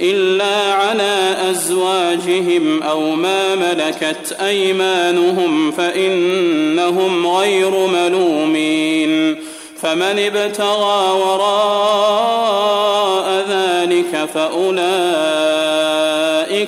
إلا 0.00 0.72
على 0.72 1.36
أزواجهم 1.50 2.82
أو 2.82 3.14
ما 3.14 3.54
ملكت 3.54 4.36
أيمانهم 4.40 5.70
فإنهم 5.70 7.26
غير 7.26 7.70
ملومين 7.86 9.36
فمن 9.82 10.18
ابتغى 10.18 11.12
وراء 11.20 12.48
ذلك 13.48 14.28
فأولئك 14.34 14.78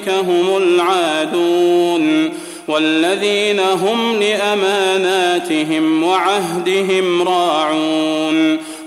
هم 0.08 0.56
العادون 0.56 2.30
والذين 2.68 3.60
هم 3.60 4.20
لأماناتهم 4.20 6.02
وعهدهم 6.02 7.28
راعون 7.28 8.58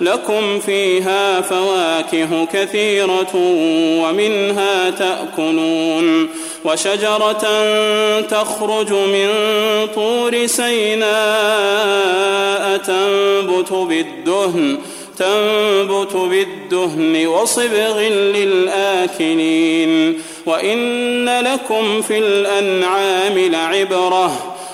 لكم 0.00 0.60
فيها 0.60 1.40
فواكه 1.40 2.46
كثيرة 2.52 3.36
ومنها 4.02 4.90
تأكلون 4.90 6.28
وشجرة 6.64 7.42
تخرج 8.20 8.92
من 8.92 9.28
طور 9.94 10.46
سيناء 10.46 11.10
تنبت 12.76 13.72
بالدهن 13.72 14.78
تنبت 15.18 16.16
بالدهن 16.16 17.26
وصبغ 17.26 18.00
للآكلين. 18.08 19.90
وإن 20.46 21.28
لكم 21.40 22.02
في 22.02 22.18
الأنعام 22.18 23.38
لعبرة 23.38 24.49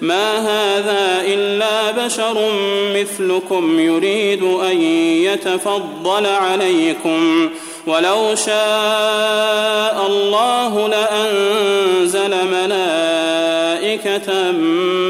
ما 0.00 0.38
هذا 0.38 1.22
إلا 1.26 1.90
بشر 1.90 2.52
مثلكم 2.94 3.80
يريد 3.80 4.42
أن 4.42 4.82
يتفضل 5.22 6.26
عليكم. 6.26 7.50
ولو 7.86 8.34
شاء 8.34 10.06
الله 10.06 10.88
لأنزل 10.88 12.30
ملائكة 12.52 14.50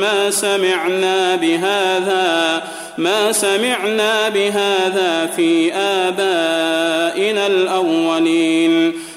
ما 0.01 0.31
سمعنا 0.31 1.37
بهذا 1.37 2.63
ما 2.99 3.33
سمعنا 3.33 4.29
بهذا 4.29 5.31
في 5.37 5.75
آبائنا 5.75 7.47
الأولين. 7.47 8.95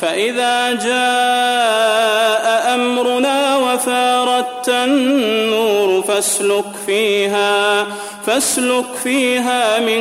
فإذا 0.00 0.72
جاء 0.72 2.74
أمرنا 2.74 3.56
وفاردت 3.56 4.68
النور 4.68 6.02
فاسلك 6.02 6.64
فيها 6.86 7.86
فاسلك 8.26 8.84
فيها 9.04 9.80
من 9.80 10.00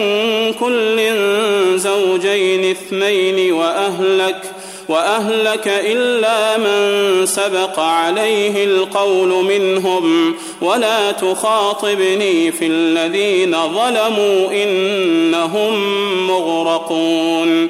كل 0.53 0.99
زوجين 1.79 2.71
اثنين 2.71 3.53
وأهلك 3.53 4.41
وأهلك 4.89 5.67
إلا 5.67 6.57
من 6.57 7.25
سبق 7.25 7.79
عليه 7.79 8.63
القول 8.63 9.29
منهم. 9.29 10.35
ولا 10.61 11.11
تخاطبني 11.11 12.51
في 12.51 12.67
الذين 12.67 13.51
ظلموا 13.51 14.63
إنهم 14.63 15.73
مغرقون. 16.27 17.69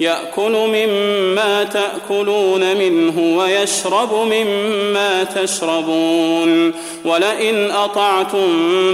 يأكل 0.00 0.52
مما 0.52 1.64
تأكلون 1.64 2.76
منه 2.76 3.38
ويشرب 3.38 4.14
مما 4.14 5.24
تشربون. 5.24 6.72
ولئن 7.04 7.70
أطعتم 7.70 8.48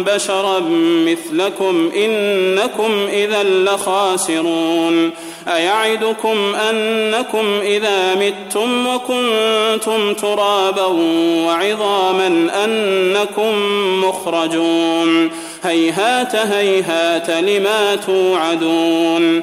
بشرا 0.05 0.59
مثلكم 1.07 1.91
إنكم 1.97 3.09
إذا 3.13 3.43
لخاسرون. 3.43 5.11
أيعدكم 5.49 6.55
أنكم 6.55 7.61
إذا 7.63 8.15
متم 8.15 8.87
وكنتم 8.87 10.15
ترابا 10.15 10.87
وعظاما 11.47 12.51
أنكم 12.65 13.55
مخرجون. 14.05 15.31
هيهات 15.65 16.35
هيهات 16.35 17.31
لما 17.31 17.97
توعدون. 18.07 19.43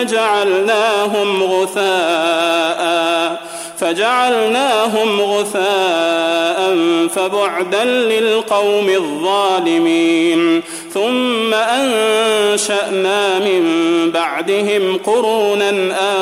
فجعلناهم 0.01 1.43
غثاء 1.43 2.81
فجعلناهم 3.79 5.21
غثاء 5.21 6.77
فبعدا 7.15 7.83
للقوم 7.85 8.89
الظالمين. 8.89 10.61
ثم 10.93 11.53
أنشأنا 11.53 13.39
من 13.39 13.63
بعدهم 14.13 14.97
قرونا 15.05 15.73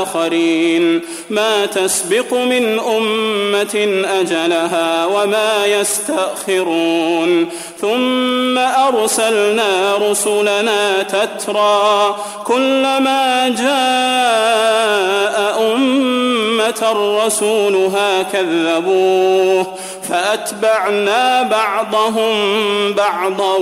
آخرين. 0.01 1.01
ما 1.29 1.65
تسبق 1.65 2.33
من 2.33 2.79
أمة 2.79 4.03
أجلها 4.19 5.05
وما 5.05 5.65
يستأخرون. 5.65 7.49
ثم 7.81 8.57
أرسلنا 8.57 9.97
رسلنا 9.97 11.03
تترى 11.03 12.15
كلما 12.43 13.47
جاء 13.49 15.37
أمة 15.75 16.81
رسولها 17.25 18.23
كذبوه 18.23 19.67
فأتبعنا 20.09 21.43
بعضهم 21.43 22.33
بعضا 22.93 23.55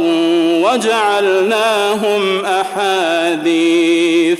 وجعلناهم 0.64 2.46
أحاديث. 2.46 4.40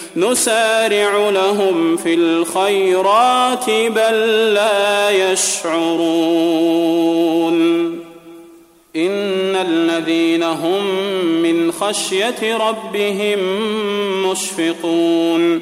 نسارع 0.15 1.29
لهم 1.29 1.97
في 1.97 2.13
الخيرات 2.13 3.69
بل 3.69 4.53
لا 4.53 5.09
يشعرون. 5.31 6.31
إن 8.95 9.55
الذين 9.55 10.43
هم 10.43 10.85
من 11.41 11.71
خشية 11.71 12.57
ربهم 12.57 13.39
مشفقون. 14.31 15.61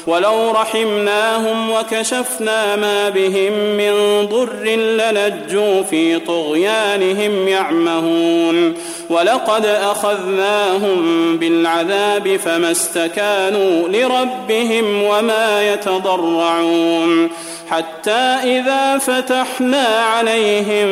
ولو 0.07 0.51
رحمناهم 0.51 1.71
وكشفنا 1.71 2.75
ما 2.75 3.09
بهم 3.09 3.53
من 3.53 4.25
ضر 4.25 4.63
للجوا 4.63 5.83
في 5.83 6.19
طغيانهم 6.19 7.47
يعمهون 7.47 8.73
ولقد 9.09 9.65
أخذناهم 9.65 11.37
بالعذاب 11.37 12.37
فما 12.37 12.71
استكانوا 12.71 13.87
لربهم 13.87 15.03
وما 15.03 15.73
يتضرعون 15.73 17.29
حتى 17.71 18.37
إذا 18.43 18.97
فتحنا 18.97 19.87
عليهم 19.87 20.87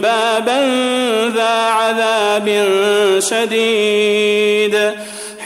بابا 0.00 0.60
ذا 1.34 1.68
عذاب 1.68 2.66
شديد 3.18 4.92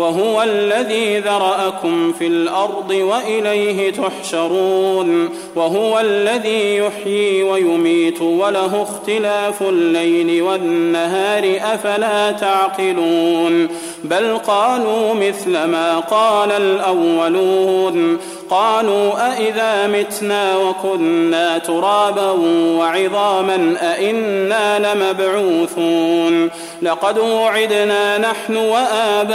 وهو 0.00 0.42
الذي 0.42 1.18
ذرأكم 1.18 2.12
في 2.12 2.26
الأرض 2.26 2.90
وإليه 2.90 3.92
تحشرون 3.92 5.28
وهو 5.56 6.00
الذي 6.00 6.76
يحيي 6.76 7.42
ويميت 7.42 8.22
وله 8.22 8.82
اختلاف 8.82 9.62
الليل 9.62 10.42
والنهار 10.42 11.58
أفلا 11.74 12.32
تعقلون 12.32 13.68
بل 14.04 14.38
قالوا 14.38 15.14
مثل 15.14 15.50
ما 15.50 15.98
قال 15.98 16.52
الأولون. 16.52 18.18
قالوا 18.50 19.32
أإذا 19.32 19.86
متنا 19.86 20.56
وكنا 20.56 21.58
ترابا 21.58 22.30
وعظاما 22.78 23.76
أإنا 23.80 24.94
لمبعوثون. 24.94 26.50
لقد 26.82 27.18
وعدنا 27.18 28.18
نحن 28.18 28.56
وآباؤنا 28.56 29.30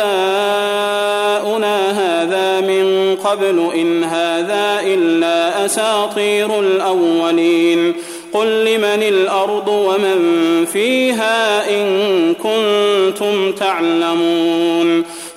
هذا 1.91 2.61
من 2.61 3.15
قبل 3.23 3.69
إن 3.75 4.03
هذا 4.03 4.79
إلا 4.81 5.65
أساطير 5.65 6.59
الأولين. 6.59 7.95
قل 8.35 8.65
لمن 8.65 9.03
الأرض 9.03 9.67
ومن 9.67 10.19
فيها 10.65 11.69
إن 11.69 11.85
كنتم 12.33 13.51
تعلمون 13.51 15.03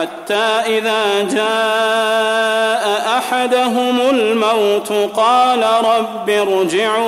حتى 0.00 0.78
إذا 0.78 1.22
جاء 1.22 3.18
أحدهم 3.18 4.00
الموت 4.10 4.92
قال 5.16 5.64
رب 5.84 6.30
ارجعون 6.30 6.98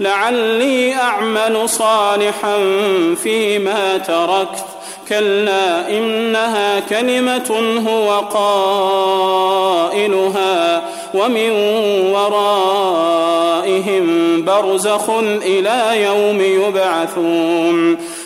لعلي 0.00 0.94
أعمل 0.94 1.68
صالحا 1.68 2.58
فيما 3.22 3.98
تركت. 3.98 4.64
كلا 5.08 5.88
إنها 5.90 6.80
كلمة 6.80 7.80
هو 7.88 8.20
قائلها 9.90 10.82
ومن 11.14 11.50
ورائهم 12.12 14.06
برزخ 14.44 15.10
إلى 15.42 16.02
يوم 16.02 16.40
يبعثون. 16.40 17.98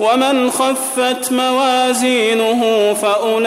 ومن 0.00 0.50
خفت 0.50 1.32
موازينه 1.32 2.94
فأولئك 3.02 3.40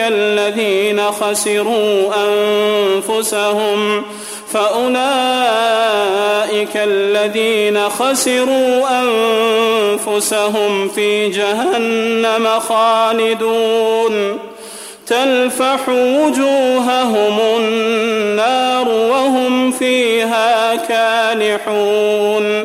الذين 0.00 1.00
خسروا 1.00 2.12
أنفسهم 2.16 4.04
فأولئك 4.52 4.98
الذين 6.74 7.88
خسروا 7.88 8.86
أنفسهم 9.00 10.88
في 10.88 11.28
جهنم 11.28 12.48
خالدون. 12.68 14.38
تلفح 15.08 15.88
وجوههم 15.88 17.38
النار 17.58 18.88
وهم 18.88 19.70
فيها 19.70 20.76
كالحون 20.76 22.64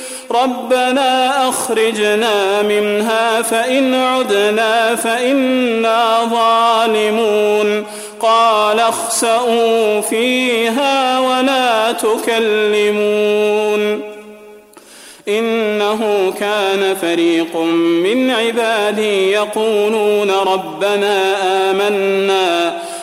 ربنا 0.31 1.49
أخرجنا 1.49 2.61
منها 2.61 3.41
فإن 3.41 3.93
عدنا 3.95 4.95
فإنا 4.95 6.23
ظالمون 6.23 7.85
قال 8.19 8.79
اخسأوا 8.79 10.01
فيها 10.01 11.19
ولا 11.19 11.91
تكلمون 11.91 13.31
إنه 15.27 16.33
كان 16.39 16.95
فريق 16.95 17.57
من 18.03 18.31
عبادي 18.31 19.31
يقولون 19.31 20.31
ربنا 20.31 21.35
آمنا 21.71 22.73